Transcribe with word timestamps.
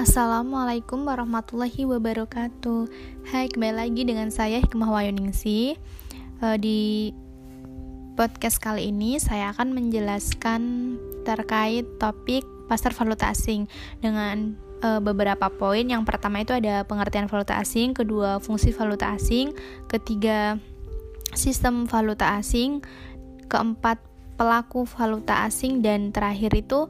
Assalamualaikum 0.00 1.04
warahmatullahi 1.04 1.84
wabarakatuh. 1.84 2.88
Hai, 3.28 3.52
kembali 3.52 3.84
lagi 3.84 4.08
dengan 4.08 4.32
saya 4.32 4.56
Hikmah 4.56 4.88
Wayuningsi. 4.88 5.76
Uh, 6.40 6.56
Di 6.56 7.12
podcast 8.16 8.64
kali 8.64 8.96
ini 8.96 9.20
saya 9.20 9.52
akan 9.52 9.76
menjelaskan 9.76 10.96
terkait 11.28 11.84
topik 12.00 12.48
pasar 12.64 12.96
valuta 12.96 13.28
asing 13.28 13.68
Dengan 14.00 14.56
uh, 14.80 15.04
beberapa 15.04 15.52
poin. 15.52 15.84
Yang 15.84 16.08
pertama 16.08 16.48
itu 16.48 16.56
ada 16.56 16.80
pengertian 16.88 17.28
valuta 17.28 17.60
asing 17.60 17.92
Kedua, 17.92 18.40
fungsi 18.40 18.72
valuta 18.72 19.12
asing 19.12 19.52
Ketiga, 19.84 20.56
sistem 21.36 21.84
valuta 21.84 22.40
asing 22.40 22.80
Keempat, 23.52 24.00
pelaku 24.40 24.88
valuta 24.88 25.44
asing 25.44 25.84
Dan 25.84 26.08
terakhir 26.08 26.56
itu 26.56 26.88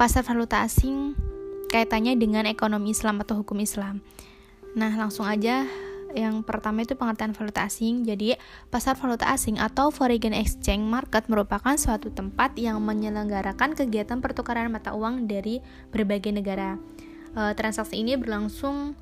pasar 0.00 0.24
valuta 0.24 0.64
asing 0.64 1.12
kaitannya 1.72 2.20
dengan 2.20 2.44
ekonomi 2.44 2.92
Islam 2.92 3.24
atau 3.24 3.40
hukum 3.40 3.56
Islam. 3.64 4.04
Nah, 4.76 4.92
langsung 4.92 5.24
aja 5.24 5.64
yang 6.12 6.44
pertama 6.44 6.84
itu 6.84 6.92
pengertian 6.92 7.32
valuta 7.32 7.64
asing. 7.64 8.04
Jadi, 8.04 8.36
pasar 8.68 9.00
valuta 9.00 9.32
asing 9.32 9.56
atau 9.56 9.88
foreign 9.88 10.36
exchange 10.36 10.84
market 10.84 11.24
merupakan 11.32 11.72
suatu 11.80 12.12
tempat 12.12 12.52
yang 12.60 12.80
menyelenggarakan 12.84 13.72
kegiatan 13.72 14.20
pertukaran 14.20 14.68
mata 14.68 14.92
uang 14.92 15.24
dari 15.24 15.64
berbagai 15.88 16.32
negara. 16.36 16.76
E, 17.32 17.56
transaksi 17.56 17.96
ini 17.96 18.20
berlangsung 18.20 18.92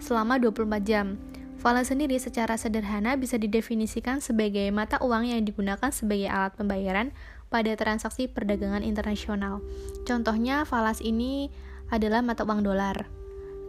selama 0.00 0.40
24 0.40 0.80
jam. 0.84 1.20
Valuta 1.60 1.84
sendiri 1.84 2.20
secara 2.20 2.60
sederhana 2.60 3.16
bisa 3.16 3.40
didefinisikan 3.40 4.20
sebagai 4.20 4.68
mata 4.68 5.00
uang 5.00 5.32
yang 5.32 5.40
digunakan 5.44 5.88
sebagai 5.88 6.28
alat 6.28 6.52
pembayaran 6.56 7.08
pada 7.48 7.72
transaksi 7.76 8.28
perdagangan 8.28 8.84
internasional. 8.84 9.64
Contohnya, 10.04 10.68
falas 10.68 11.00
ini 11.00 11.48
adalah 11.94 12.20
mata 12.26 12.42
uang 12.42 12.66
dolar. 12.66 13.06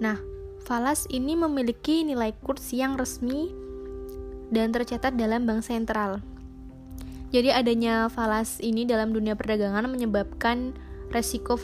Nah, 0.01 0.17
falas 0.65 1.05
ini 1.13 1.37
memiliki 1.37 2.01
nilai 2.01 2.33
kurs 2.41 2.73
yang 2.73 2.97
resmi 2.97 3.53
dan 4.49 4.73
tercatat 4.73 5.13
dalam 5.13 5.45
bank 5.45 5.61
sentral. 5.61 6.25
Jadi 7.29 7.51
adanya 7.51 8.07
falas 8.07 8.57
ini 8.63 8.87
dalam 8.87 9.11
dunia 9.11 9.35
perdagangan 9.37 9.85
menyebabkan 9.91 10.73
resiko 11.11 11.59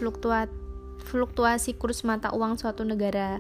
fluktuasi 1.02 1.72
kurs 1.80 2.04
mata 2.04 2.30
uang 2.36 2.60
suatu 2.60 2.84
negara. 2.84 3.40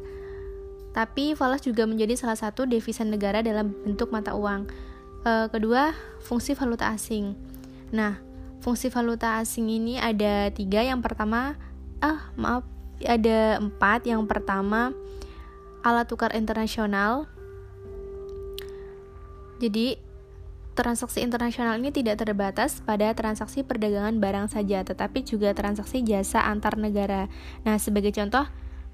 Tapi 0.92 1.36
falas 1.40 1.64
juga 1.64 1.88
menjadi 1.88 2.20
salah 2.20 2.36
satu 2.36 2.68
devisa 2.68 3.08
negara 3.08 3.40
dalam 3.40 3.72
bentuk 3.84 4.12
mata 4.12 4.36
uang. 4.36 4.68
E, 5.24 5.32
kedua, 5.48 5.96
fungsi 6.20 6.52
valuta 6.52 6.92
asing. 6.92 7.32
Nah, 7.96 8.20
fungsi 8.60 8.92
valuta 8.92 9.40
asing 9.40 9.72
ini 9.72 9.96
ada 10.00 10.52
tiga. 10.52 10.84
Yang 10.84 11.04
pertama, 11.08 11.56
ah 12.04 12.32
maaf, 12.36 12.68
ada 13.06 13.62
empat. 13.62 14.06
Yang 14.06 14.26
pertama, 14.30 14.96
alat 15.86 16.06
tukar 16.10 16.34
internasional. 16.34 17.30
Jadi, 19.62 19.98
transaksi 20.74 21.22
internasional 21.22 21.78
ini 21.78 21.94
tidak 21.94 22.24
terbatas 22.24 22.82
pada 22.82 23.12
transaksi 23.14 23.62
perdagangan 23.62 24.18
barang 24.18 24.48
saja, 24.50 24.82
tetapi 24.82 25.22
juga 25.22 25.54
transaksi 25.54 26.02
jasa 26.02 26.42
antar 26.48 26.80
negara. 26.80 27.30
Nah, 27.68 27.78
sebagai 27.78 28.10
contoh, 28.16 28.48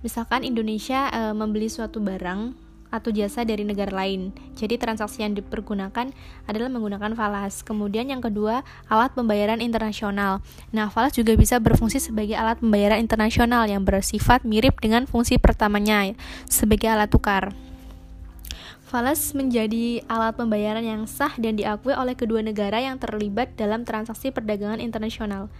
misalkan 0.03 0.43
Indonesia 0.43 1.07
e, 1.13 1.21
membeli 1.31 1.71
suatu 1.71 2.03
barang 2.03 2.66
atau 2.87 3.11
jasa 3.11 3.43
dari 3.43 3.67
negara 3.67 3.91
lain. 3.91 4.31
Jadi 4.55 4.79
transaksi 4.79 5.23
yang 5.23 5.35
dipergunakan 5.35 6.11
adalah 6.47 6.69
menggunakan 6.71 7.13
falas. 7.13 7.61
Kemudian 7.61 8.07
yang 8.07 8.23
kedua, 8.23 8.63
alat 8.87 9.11
pembayaran 9.13 9.59
internasional. 9.59 10.39
Nah, 10.71 10.87
falas 10.87 11.15
juga 11.15 11.35
bisa 11.35 11.59
berfungsi 11.59 11.99
sebagai 11.99 12.39
alat 12.39 12.63
pembayaran 12.63 13.03
internasional 13.03 13.67
yang 13.67 13.83
bersifat 13.83 14.47
mirip 14.47 14.79
dengan 14.79 15.03
fungsi 15.05 15.35
pertamanya 15.35 16.15
sebagai 16.47 16.87
alat 16.87 17.11
tukar. 17.11 17.51
Falas 18.87 19.35
menjadi 19.35 19.99
alat 20.07 20.39
pembayaran 20.39 20.79
yang 20.79 21.03
sah 21.11 21.35
dan 21.35 21.59
diakui 21.59 21.91
oleh 21.91 22.15
kedua 22.15 22.39
negara 22.39 22.79
yang 22.79 22.95
terlibat 22.95 23.51
dalam 23.59 23.83
transaksi 23.83 24.31
perdagangan 24.31 24.79
internasional. 24.79 25.51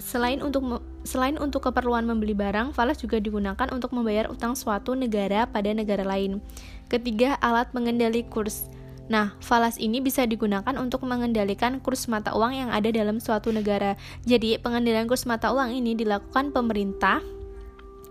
Selain 0.00 0.40
untuk 0.40 0.80
selain 1.08 1.40
untuk 1.40 1.64
keperluan 1.64 2.04
membeli 2.04 2.36
barang, 2.36 2.76
falas 2.76 3.00
juga 3.00 3.16
digunakan 3.16 3.64
untuk 3.72 3.96
membayar 3.96 4.28
utang 4.28 4.52
suatu 4.52 4.92
negara 4.92 5.48
pada 5.48 5.72
negara 5.72 6.04
lain. 6.04 6.44
Ketiga, 6.92 7.40
alat 7.40 7.72
mengendali 7.72 8.28
kurs. 8.28 8.68
Nah, 9.08 9.32
falas 9.40 9.80
ini 9.80 10.04
bisa 10.04 10.28
digunakan 10.28 10.76
untuk 10.76 11.08
mengendalikan 11.08 11.80
kurs 11.80 12.12
mata 12.12 12.36
uang 12.36 12.52
yang 12.52 12.68
ada 12.68 12.92
dalam 12.92 13.24
suatu 13.24 13.48
negara. 13.48 13.96
Jadi, 14.28 14.60
pengendalian 14.60 15.08
kurs 15.08 15.24
mata 15.24 15.48
uang 15.48 15.72
ini 15.72 15.96
dilakukan 15.96 16.52
pemerintah 16.52 17.24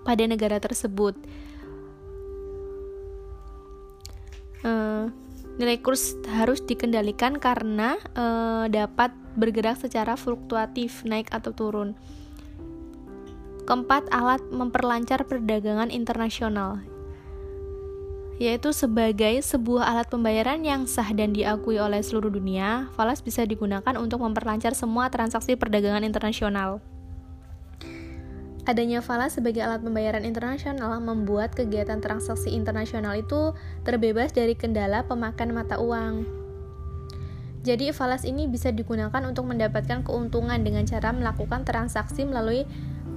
pada 0.02 0.24
negara 0.25 0.58
tersebut. 0.58 1.14
Uh, 4.66 5.14
nilai 5.62 5.78
kurs 5.85 6.18
harus 6.34 6.66
dikendalikan 6.66 7.38
karena 7.38 8.02
uh, 8.18 8.66
dapat 8.66 9.14
bergerak 9.38 9.78
secara 9.78 10.18
fluktuatif, 10.18 11.06
naik 11.06 11.29
atau 11.29 11.53
turun. 11.53 11.94
Keempat, 13.67 14.07
alat 14.16 14.39
memperlancar 14.47 15.28
perdagangan 15.28 15.91
internasional, 15.91 16.79
yaitu 18.39 18.72
sebagai 18.72 19.44
sebuah 19.44 19.91
alat 19.91 20.07
pembayaran 20.07 20.63
yang 20.63 20.88
sah 20.88 21.11
dan 21.11 21.35
diakui 21.35 21.75
oleh 21.75 22.00
seluruh 22.00 22.31
dunia, 22.31 22.88
falas 22.95 23.19
bisa 23.19 23.44
digunakan 23.44 24.00
untuk 24.00 24.23
memperlancar 24.23 24.72
semua 24.72 25.11
transaksi 25.11 25.59
perdagangan 25.59 26.07
internasional. 26.07 26.79
Adanya 28.63 29.03
falas 29.03 29.35
sebagai 29.35 29.59
alat 29.59 29.84
pembayaran 29.84 30.23
internasional 30.23 31.03
membuat 31.03 31.51
kegiatan 31.51 31.99
transaksi 31.99 32.55
internasional 32.55 33.19
itu 33.19 33.51
terbebas 33.84 34.31
dari 34.31 34.55
kendala 34.55 35.03
pemakan 35.03 35.51
mata 35.51 35.75
uang. 35.75 36.23
Jadi 37.67 37.91
falas 37.91 38.23
ini 38.23 38.47
bisa 38.47 38.72
digunakan 38.72 39.19
untuk 39.28 39.44
mendapatkan 39.44 40.07
keuntungan 40.07 40.63
dengan 40.63 40.88
cara 40.88 41.11
melakukan 41.11 41.67
transaksi 41.67 42.23
melalui 42.23 42.63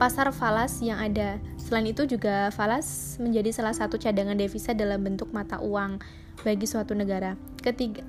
pasar 0.00 0.32
falas 0.32 0.80
yang 0.80 0.96
ada. 0.96 1.36
Selain 1.60 1.84
itu 1.84 2.08
juga 2.08 2.48
falas 2.56 3.20
menjadi 3.20 3.52
salah 3.52 3.76
satu 3.76 4.00
cadangan 4.00 4.32
devisa 4.32 4.72
dalam 4.72 5.04
bentuk 5.04 5.28
mata 5.28 5.60
uang 5.60 6.00
bagi 6.40 6.64
suatu 6.64 6.96
negara. 6.96 7.36
Ketiga, 7.60 8.00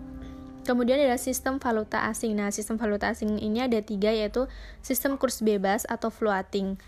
kemudian 0.63 1.03
ada 1.03 1.19
sistem 1.19 1.59
valuta 1.59 2.07
asing. 2.07 2.31
Nah, 2.40 2.47
sistem 2.47 2.79
valuta 2.79 3.12
asing 3.12 3.35
ini 3.44 3.59
ada 3.68 3.84
tiga 3.84 4.07
yaitu 4.07 4.47
sistem 4.79 5.19
kurs 5.19 5.44
bebas 5.44 5.84
atau 5.84 6.07
floating. 6.07 6.79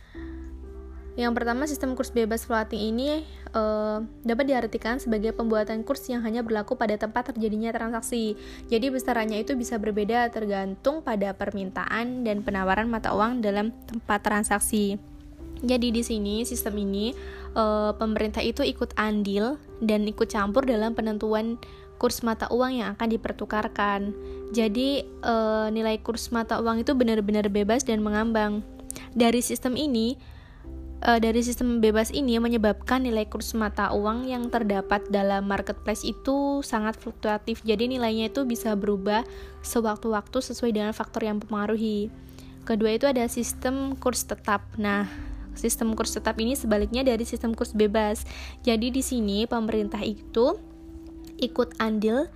Yang 1.14 1.34
pertama, 1.38 1.70
sistem 1.70 1.94
kurs 1.94 2.10
bebas 2.10 2.50
floating 2.50 2.90
ini 2.90 3.22
uh, 3.54 4.02
dapat 4.26 4.50
diartikan 4.50 4.98
sebagai 4.98 5.30
pembuatan 5.38 5.86
kurs 5.86 6.10
yang 6.10 6.26
hanya 6.26 6.42
berlaku 6.42 6.74
pada 6.74 6.98
tempat 6.98 7.30
terjadinya 7.34 7.70
transaksi. 7.70 8.34
Jadi 8.66 8.90
besarannya 8.90 9.46
itu 9.46 9.54
bisa 9.54 9.78
berbeda 9.78 10.34
tergantung 10.34 11.06
pada 11.06 11.38
permintaan 11.38 12.26
dan 12.26 12.42
penawaran 12.42 12.90
mata 12.90 13.14
uang 13.14 13.46
dalam 13.46 13.70
tempat 13.86 14.26
transaksi. 14.26 14.98
Jadi 15.64 15.96
di 15.96 16.04
sini 16.04 16.44
sistem 16.44 16.82
ini 16.82 17.16
uh, 17.56 17.96
pemerintah 17.96 18.44
itu 18.44 18.66
ikut 18.66 18.98
andil 19.00 19.56
dan 19.80 20.04
ikut 20.04 20.28
campur 20.28 20.68
dalam 20.68 20.92
penentuan 20.92 21.56
kurs 22.02 22.20
mata 22.20 22.52
uang 22.52 22.84
yang 22.84 23.00
akan 23.00 23.08
dipertukarkan. 23.08 24.12
Jadi 24.52 25.08
uh, 25.24 25.72
nilai 25.72 26.02
kurs 26.04 26.34
mata 26.36 26.60
uang 26.60 26.84
itu 26.84 26.92
benar-benar 26.98 27.48
bebas 27.48 27.88
dan 27.88 28.04
mengambang. 28.04 28.60
Dari 29.16 29.40
sistem 29.40 29.80
ini 29.80 30.20
uh, 31.04 31.20
dari 31.20 31.44
sistem 31.44 31.84
bebas 31.84 32.10
ini 32.16 32.40
menyebabkan 32.40 33.04
nilai 33.04 33.28
kurs 33.28 33.52
mata 33.54 33.92
uang 33.92 34.26
yang 34.26 34.48
terdapat 34.48 35.04
dalam 35.12 35.46
marketplace 35.46 36.08
itu 36.08 36.64
sangat 36.64 36.96
fluktuatif. 36.98 37.62
Jadi 37.68 37.92
nilainya 37.92 38.32
itu 38.32 38.48
bisa 38.48 38.74
berubah 38.74 39.28
sewaktu-waktu 39.62 40.40
sesuai 40.40 40.72
dengan 40.72 40.96
faktor 40.96 41.28
yang 41.28 41.44
mempengaruhi. 41.44 42.10
Kedua 42.64 42.96
itu 42.96 43.06
ada 43.06 43.28
sistem 43.28 44.00
kurs 44.00 44.24
tetap. 44.24 44.64
Nah, 44.80 45.12
sistem 45.54 45.92
kurs 45.94 46.16
tetap 46.16 46.40
ini 46.40 46.56
sebaliknya 46.56 47.04
dari 47.04 47.28
sistem 47.28 47.52
kurs 47.52 47.76
bebas. 47.76 48.24
Jadi 48.64 48.90
di 48.90 49.04
sini 49.04 49.44
pemerintah 49.44 50.00
itu 50.00 50.56
ikut 51.44 51.76
andil 51.84 52.32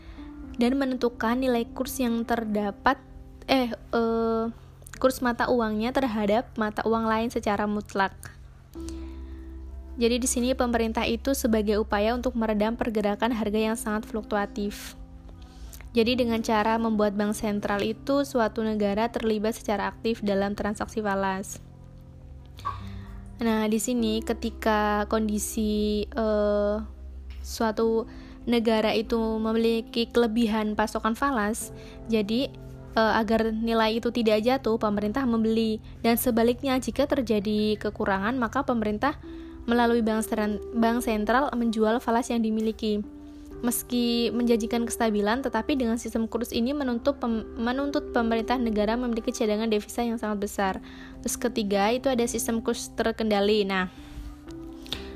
dan 0.59 0.75
menentukan 0.75 1.39
nilai 1.39 1.63
kurs 1.71 1.95
yang 2.03 2.27
terdapat 2.27 2.99
eh 3.47 3.71
uh, 3.95 4.51
kurs 4.99 5.23
mata 5.23 5.47
uangnya 5.47 5.95
terhadap 5.95 6.51
mata 6.59 6.83
uang 6.83 7.07
lain 7.07 7.31
secara 7.31 7.63
mutlak. 7.63 8.36
Jadi 9.97 10.21
di 10.21 10.29
sini 10.29 10.53
pemerintah 10.53 11.09
itu 11.09 11.33
sebagai 11.33 11.81
upaya 11.81 12.13
untuk 12.13 12.37
meredam 12.37 12.77
pergerakan 12.77 13.33
harga 13.33 13.57
yang 13.57 13.77
sangat 13.77 14.05
fluktuatif. 14.05 14.93
Jadi 15.97 16.13
dengan 16.13 16.45
cara 16.45 16.77
membuat 16.77 17.17
bank 17.17 17.33
sentral 17.33 17.81
itu 17.81 18.21
suatu 18.21 18.61
negara 18.61 19.09
terlibat 19.09 19.57
secara 19.57 19.89
aktif 19.89 20.21
dalam 20.21 20.53
transaksi 20.53 21.01
falas. 21.01 21.57
Nah, 23.41 23.65
di 23.65 23.81
sini 23.81 24.21
ketika 24.21 25.09
kondisi 25.09 26.05
uh, 26.13 26.85
suatu 27.41 28.05
negara 28.45 28.93
itu 28.93 29.17
memiliki 29.41 30.09
kelebihan 30.13 30.77
pasokan 30.77 31.17
falas, 31.17 31.73
jadi 32.05 32.53
uh, 32.93 33.17
agar 33.17 33.49
nilai 33.49 33.97
itu 33.97 34.13
tidak 34.13 34.45
jatuh, 34.45 34.77
pemerintah 34.77 35.25
membeli 35.25 35.81
dan 36.05 36.17
sebaliknya 36.17 36.77
jika 36.81 37.05
terjadi 37.05 37.77
kekurangan 37.77 38.37
maka 38.37 38.65
pemerintah 38.65 39.17
melalui 39.67 39.99
bank, 39.99 40.23
bank 40.73 41.03
sentral 41.03 41.51
menjual 41.51 41.99
falas 41.99 42.31
yang 42.31 42.39
dimiliki. 42.41 43.03
Meski 43.57 44.29
menjanjikan 44.31 44.85
kestabilan, 44.85 45.41
tetapi 45.41 45.75
dengan 45.75 45.97
sistem 45.97 46.29
kurs 46.29 46.53
ini 46.53 46.77
menuntut 46.77 47.17
pem, 47.17 47.41
menuntut 47.57 48.13
pemerintah 48.13 48.55
negara 48.55 48.93
memiliki 48.93 49.33
cadangan 49.33 49.67
devisa 49.67 50.05
yang 50.05 50.15
sangat 50.21 50.37
besar. 50.39 50.73
Terus 51.25 51.35
ketiga 51.35 51.89
itu 51.91 52.07
ada 52.07 52.21
sistem 52.29 52.61
kurs 52.61 52.93
terkendali. 52.93 53.65
Nah, 53.65 53.89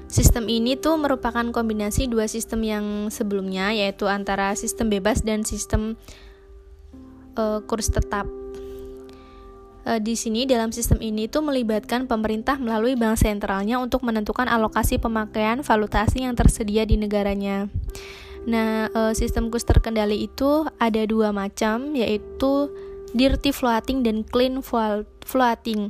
sistem 0.09 0.50
ini 0.50 0.74
tuh 0.74 0.97
merupakan 0.97 1.45
kombinasi 1.54 2.09
dua 2.09 2.25
sistem 2.25 2.65
yang 2.65 2.86
sebelumnya, 3.13 3.77
yaitu 3.77 4.09
antara 4.09 4.57
sistem 4.57 4.89
bebas 4.89 5.21
dan 5.21 5.45
sistem 5.45 5.94
uh, 7.38 7.62
kurs 7.69 7.94
tetap. 7.94 8.41
Uh, 9.81 9.98
di 9.98 10.13
sini 10.13 10.45
dalam 10.45 10.69
sistem 10.69 11.01
ini 11.01 11.25
tuh 11.25 11.42
melibatkan 11.42 12.06
pemerintah 12.06 12.62
melalui 12.62 12.94
bank 12.94 13.18
sentralnya 13.18 13.81
untuk 13.81 14.06
menentukan 14.06 14.45
alokasi 14.45 15.01
pemakaian 15.01 15.66
valuta 15.66 16.06
asing 16.06 16.30
yang 16.30 16.38
tersedia 16.38 16.86
di 16.86 17.01
negaranya. 17.01 17.66
Nah, 18.45 18.89
uh, 18.94 19.13
sistem 19.18 19.50
kurs 19.50 19.66
terkendali 19.66 20.25
itu 20.25 20.69
ada 20.78 21.01
dua 21.10 21.33
macam, 21.33 21.98
yaitu 21.98 22.69
dirty 23.18 23.50
floating 23.50 24.06
dan 24.06 24.22
clean 24.22 24.62
floating. 25.25 25.89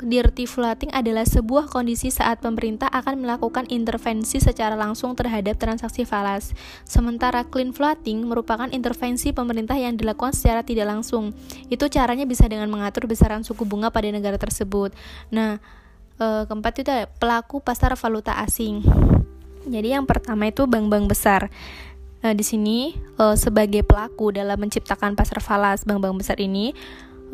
Dirty 0.00 0.48
floating 0.48 0.88
adalah 0.96 1.28
sebuah 1.28 1.68
kondisi 1.68 2.08
saat 2.08 2.40
pemerintah 2.40 2.88
akan 2.88 3.20
melakukan 3.20 3.68
intervensi 3.68 4.40
secara 4.40 4.72
langsung 4.72 5.12
terhadap 5.12 5.60
transaksi 5.60 6.08
falas. 6.08 6.56
Sementara 6.88 7.44
clean 7.44 7.76
floating 7.76 8.24
merupakan 8.24 8.72
intervensi 8.72 9.36
pemerintah 9.36 9.76
yang 9.76 10.00
dilakukan 10.00 10.32
secara 10.32 10.64
tidak 10.64 10.88
langsung. 10.88 11.36
Itu 11.68 11.92
caranya 11.92 12.24
bisa 12.24 12.48
dengan 12.48 12.72
mengatur 12.72 13.04
besaran 13.04 13.44
suku 13.44 13.68
bunga 13.68 13.92
pada 13.92 14.08
negara 14.08 14.40
tersebut. 14.40 14.96
Nah, 15.28 15.60
e, 16.16 16.26
keempat 16.48 16.80
itu 16.80 16.92
pelaku 17.20 17.60
pasar 17.60 17.92
valuta 17.92 18.40
asing. 18.40 18.80
Jadi 19.68 19.92
yang 19.92 20.08
pertama 20.08 20.48
itu 20.48 20.64
bank-bank 20.64 21.12
besar. 21.12 21.52
Nah, 22.20 22.36
di 22.36 22.44
sini 22.44 22.92
uh, 23.16 23.32
sebagai 23.32 23.80
pelaku 23.80 24.28
dalam 24.28 24.60
menciptakan 24.60 25.16
pasar 25.16 25.40
falas 25.40 25.88
bank-bank 25.88 26.20
besar 26.20 26.36
ini 26.36 26.76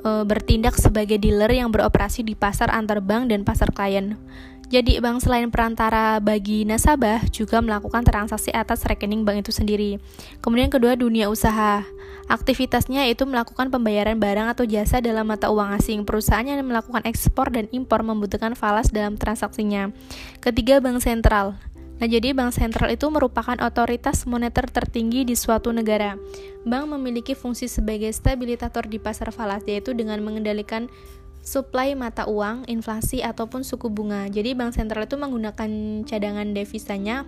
uh, 0.02 0.24
bertindak 0.26 0.76
sebagai 0.76 1.16
dealer 1.16 1.52
yang 1.54 1.70
beroperasi 1.70 2.26
di 2.26 2.34
pasar 2.34 2.68
antar 2.74 3.00
bank 3.00 3.30
dan 3.30 3.46
pasar 3.46 3.72
klien. 3.72 4.18
Jadi 4.66 4.98
bank 4.98 5.22
selain 5.22 5.46
perantara 5.46 6.18
bagi 6.18 6.66
nasabah 6.66 7.22
juga 7.30 7.62
melakukan 7.62 8.02
transaksi 8.02 8.50
atas 8.50 8.82
rekening 8.82 9.22
bank 9.22 9.46
itu 9.46 9.54
sendiri. 9.54 10.02
Kemudian 10.42 10.66
kedua 10.74 10.98
dunia 10.98 11.30
usaha. 11.30 11.86
Aktivitasnya 12.26 13.06
itu 13.06 13.22
melakukan 13.22 13.70
pembayaran 13.70 14.18
barang 14.18 14.58
atau 14.58 14.66
jasa 14.66 14.98
dalam 14.98 15.30
mata 15.30 15.54
uang 15.54 15.78
asing. 15.78 16.02
Perusahaan 16.02 16.42
yang 16.42 16.66
melakukan 16.66 17.06
ekspor 17.06 17.54
dan 17.54 17.70
impor 17.70 18.02
membutuhkan 18.02 18.58
falas 18.58 18.90
dalam 18.90 19.14
transaksinya. 19.14 19.94
Ketiga 20.42 20.82
bank 20.82 20.98
sentral. 20.98 21.54
Nah, 21.96 22.04
jadi 22.04 22.36
bank 22.36 22.52
sentral 22.52 22.92
itu 22.92 23.08
merupakan 23.08 23.56
otoritas 23.56 24.28
moneter 24.28 24.68
tertinggi 24.68 25.24
di 25.24 25.32
suatu 25.32 25.72
negara. 25.72 26.20
Bank 26.68 26.92
memiliki 26.92 27.32
fungsi 27.32 27.72
sebagai 27.72 28.12
stabilitator 28.12 28.84
di 28.84 29.00
pasar 29.00 29.32
falas, 29.32 29.64
yaitu 29.64 29.96
dengan 29.96 30.20
mengendalikan 30.20 30.92
suplai 31.40 31.96
mata 31.96 32.28
uang, 32.28 32.68
inflasi, 32.68 33.24
ataupun 33.24 33.64
suku 33.64 33.88
bunga. 33.88 34.28
Jadi, 34.28 34.52
bank 34.52 34.76
sentral 34.76 35.08
itu 35.08 35.16
menggunakan 35.16 35.70
cadangan 36.04 36.52
devisanya 36.52 37.24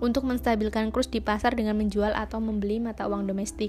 untuk 0.00 0.24
menstabilkan 0.24 0.88
kurs 0.88 1.12
di 1.12 1.20
pasar 1.20 1.52
dengan 1.52 1.76
menjual 1.76 2.16
atau 2.16 2.40
membeli 2.40 2.80
mata 2.80 3.04
uang 3.04 3.28
domestik. 3.28 3.68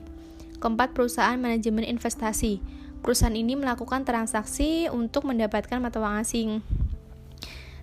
Keempat, 0.63 0.95
perusahaan 0.95 1.35
manajemen 1.35 1.83
investasi. 1.83 2.63
Perusahaan 3.03 3.35
ini 3.35 3.59
melakukan 3.59 4.07
transaksi 4.07 4.87
untuk 4.87 5.27
mendapatkan 5.27 5.83
mata 5.83 5.99
uang 5.99 6.23
asing. 6.23 6.63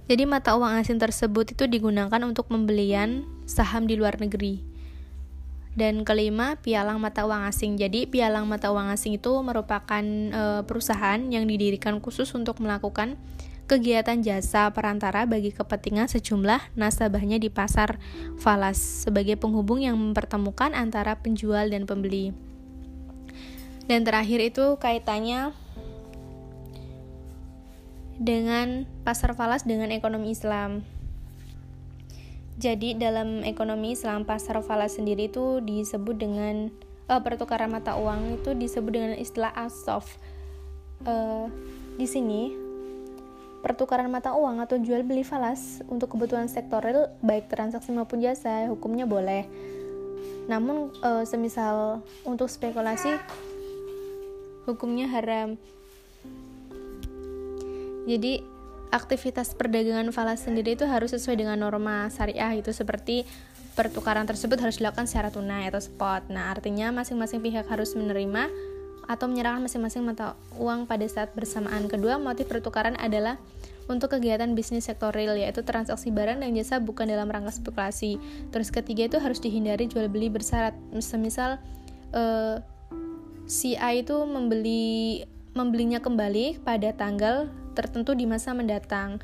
Jadi 0.05 0.29
mata 0.29 0.53
uang 0.53 0.85
asing 0.85 1.01
tersebut 1.01 1.57
itu 1.57 1.65
digunakan 1.65 2.21
untuk 2.21 2.53
pembelian 2.53 3.25
saham 3.49 3.89
di 3.89 3.97
luar 3.97 4.21
negeri. 4.21 4.61
Dan 5.75 6.07
kelima, 6.07 6.55
pialang 6.61 7.03
mata 7.03 7.27
uang 7.27 7.51
asing. 7.51 7.75
Jadi 7.81 8.07
pialang 8.07 8.47
mata 8.47 8.71
uang 8.71 8.95
asing 8.95 9.19
itu 9.19 9.33
merupakan 9.43 10.05
e, 10.31 10.43
perusahaan 10.63 11.19
yang 11.19 11.49
didirikan 11.51 11.99
khusus 11.99 12.31
untuk 12.37 12.63
melakukan 12.63 13.19
kegiatan 13.65 14.21
jasa 14.21 14.69
perantara 14.77 15.25
bagi 15.25 15.49
kepentingan 15.49 16.07
sejumlah 16.07 16.77
nasabahnya 16.77 17.41
di 17.41 17.49
pasar 17.49 17.97
falas 18.37 18.77
sebagai 18.77 19.41
penghubung 19.41 19.81
yang 19.81 19.97
mempertemukan 19.97 20.77
antara 20.77 21.17
penjual 21.17 21.67
dan 21.73 21.89
pembeli. 21.89 22.37
Dan 23.89 24.05
terakhir 24.05 24.41
itu 24.41 24.77
kaitannya 24.77 25.64
dengan 28.19 28.87
pasar 29.03 29.35
falas 29.35 29.67
dengan 29.67 29.91
ekonomi 29.91 30.31
Islam. 30.31 30.87
Jadi 32.55 32.95
dalam 32.95 33.43
ekonomi 33.43 33.99
Islam 33.99 34.23
pasar 34.23 34.63
falas 34.63 34.95
sendiri 34.95 35.27
itu 35.27 35.59
disebut 35.59 36.15
dengan 36.15 36.71
uh, 37.11 37.19
pertukaran 37.19 37.71
mata 37.71 37.99
uang 37.99 38.39
itu 38.39 38.55
disebut 38.55 38.93
dengan 38.95 39.13
istilah 39.19 39.51
asof. 39.59 40.07
Uh, 41.03 41.51
di 41.99 42.07
sini 42.07 42.55
pertukaran 43.61 44.07
mata 44.07 44.37
uang 44.37 44.63
atau 44.63 44.79
jual 44.79 45.03
beli 45.03 45.27
falas 45.27 45.83
untuk 45.91 46.15
kebutuhan 46.15 46.47
sektoral 46.47 47.11
baik 47.25 47.51
transaksi 47.51 47.91
maupun 47.91 48.23
jasa 48.23 48.71
hukumnya 48.71 49.09
boleh. 49.09 49.51
Namun 50.47 50.95
uh, 51.03 51.25
semisal 51.27 52.05
untuk 52.23 52.47
spekulasi 52.47 53.19
hukumnya 54.69 55.11
haram. 55.11 55.57
Jadi 58.05 58.45
aktivitas 58.95 59.59
perdagangan 59.59 60.15
falas 60.15 60.47
sendiri 60.47 60.79
itu 60.79 60.87
harus 60.87 61.11
sesuai 61.11 61.41
dengan 61.41 61.59
norma 61.59 62.07
syariah 62.15 62.55
itu 62.55 62.71
seperti 62.71 63.27
pertukaran 63.75 64.23
tersebut 64.23 64.55
harus 64.63 64.79
dilakukan 64.79 65.11
secara 65.11 65.35
tunai 65.35 65.67
atau 65.67 65.83
spot. 65.83 66.31
Nah, 66.31 66.55
artinya 66.55 66.95
masing-masing 66.95 67.43
pihak 67.43 67.67
harus 67.67 67.99
menerima 67.99 68.47
atau 69.05 69.27
menyerahkan 69.29 69.67
masing-masing 69.67 70.07
mata 70.07 70.39
uang 70.57 70.87
pada 70.87 71.05
saat 71.11 71.35
bersamaan. 71.35 71.91
Kedua, 71.91 72.17
motif 72.17 72.47
pertukaran 72.47 72.95
adalah 72.97 73.37
untuk 73.85 74.17
kegiatan 74.17 74.49
bisnis 74.57 74.89
sektoril 74.89 75.37
yaitu 75.37 75.61
transaksi 75.61 76.09
barang 76.09 76.41
dan 76.41 76.57
jasa 76.57 76.81
bukan 76.81 77.05
dalam 77.05 77.29
rangka 77.29 77.53
spekulasi. 77.53 78.17
Terus 78.49 78.73
ketiga 78.73 79.11
itu 79.11 79.19
harus 79.21 79.43
dihindari 79.43 79.91
jual 79.91 80.09
beli 80.09 80.33
bersyarat. 80.33 80.73
Semisal 81.05 81.61
uh, 82.17 82.65
si 83.45 83.77
A 83.77 83.93
itu 83.93 84.17
membeli 84.25 85.25
membelinya 85.53 86.01
kembali 86.01 86.65
pada 86.65 86.97
tanggal 86.97 87.53
tertentu 87.75 88.15
di 88.15 88.25
masa 88.25 88.55
mendatang. 88.55 89.19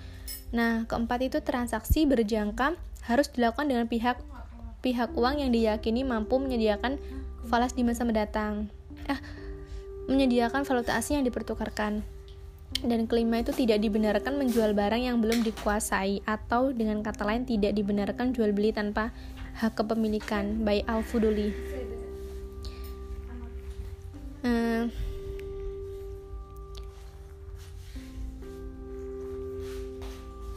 Nah, 0.50 0.84
keempat 0.90 1.22
itu 1.22 1.38
transaksi 1.40 2.04
berjangka 2.04 2.74
harus 3.06 3.30
dilakukan 3.32 3.70
dengan 3.70 3.86
pihak 3.86 4.18
pihak 4.80 5.12
uang 5.14 5.44
yang 5.44 5.52
diyakini 5.52 6.02
mampu 6.02 6.40
menyediakan 6.40 6.98
falas 7.46 7.72
di 7.72 7.86
masa 7.86 8.02
mendatang. 8.04 8.68
Eh, 9.08 9.20
menyediakan 10.10 10.66
valuta 10.66 10.96
asing 10.98 11.22
yang 11.22 11.26
dipertukarkan. 11.28 12.02
Dan 12.80 13.10
kelima 13.10 13.42
itu 13.42 13.52
tidak 13.52 13.82
dibenarkan 13.82 14.38
menjual 14.40 14.72
barang 14.72 15.02
yang 15.02 15.18
belum 15.18 15.42
dikuasai 15.42 16.22
atau 16.24 16.70
dengan 16.70 17.02
kata 17.02 17.26
lain 17.26 17.42
tidak 17.44 17.76
dibenarkan 17.76 18.32
jual 18.32 18.54
beli 18.54 18.70
tanpa 18.70 19.10
hak 19.58 19.74
kepemilikan 19.76 20.62
by 20.62 20.86
Al-Fuduli. 20.86 21.79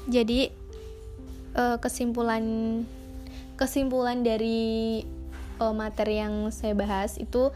Jadi 0.08 0.52
uh, 1.56 1.78
kesimpulan 1.80 2.44
kesimpulan 3.56 4.26
dari 4.26 5.02
uh, 5.62 5.72
materi 5.72 6.20
yang 6.20 6.50
saya 6.50 6.76
bahas 6.76 7.16
itu 7.22 7.54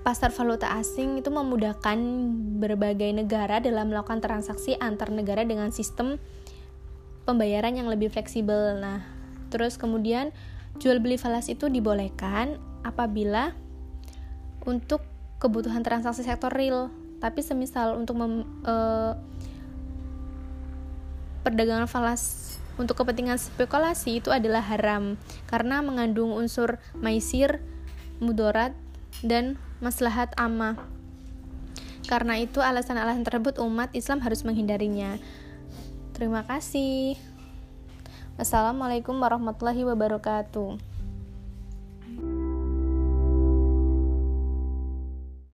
pasar 0.00 0.32
valuta 0.32 0.70
asing 0.80 1.20
itu 1.20 1.28
memudahkan 1.28 1.98
berbagai 2.56 3.12
negara 3.12 3.60
dalam 3.60 3.92
melakukan 3.92 4.24
transaksi 4.24 4.76
antar 4.80 5.12
negara 5.12 5.44
dengan 5.44 5.68
sistem 5.74 6.16
pembayaran 7.28 7.76
yang 7.76 7.88
lebih 7.88 8.08
fleksibel. 8.08 8.80
Nah, 8.80 9.04
terus 9.52 9.76
kemudian 9.76 10.32
jual 10.80 11.04
beli 11.04 11.20
falas 11.20 11.52
itu 11.52 11.68
dibolehkan 11.68 12.56
apabila 12.80 13.52
untuk 14.64 15.04
kebutuhan 15.36 15.84
transaksi 15.84 16.24
sektor 16.24 16.52
real. 16.52 16.88
Tapi 17.20 17.44
semisal 17.44 18.00
untuk 18.00 18.16
mem, 18.16 18.48
uh, 18.64 19.12
perdagangan 21.40 21.88
falas 21.88 22.56
untuk 22.80 22.96
kepentingan 22.96 23.36
spekulasi 23.36 24.24
itu 24.24 24.32
adalah 24.32 24.64
haram 24.64 25.20
karena 25.48 25.84
mengandung 25.84 26.32
unsur 26.32 26.80
maisir, 26.96 27.60
mudarat, 28.24 28.72
dan 29.20 29.60
maslahat 29.84 30.32
amma. 30.40 30.80
Karena 32.08 32.40
itu 32.40 32.58
alasan-alasan 32.58 33.22
tersebut 33.22 33.60
umat 33.62 33.92
Islam 33.94 34.24
harus 34.24 34.42
menghindarinya. 34.42 35.20
Terima 36.16 36.42
kasih. 36.42 37.20
Wassalamualaikum 38.40 39.14
warahmatullahi 39.20 39.84
wabarakatuh. 39.84 40.89